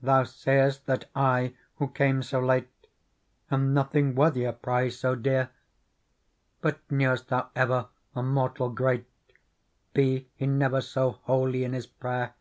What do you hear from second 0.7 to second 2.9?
that I, who came so late,